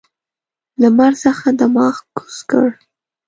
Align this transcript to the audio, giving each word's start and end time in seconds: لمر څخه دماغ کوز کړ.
لمر 0.81 1.13
څخه 1.23 1.47
دماغ 1.59 1.95
کوز 2.15 2.37
کړ. 2.49 2.67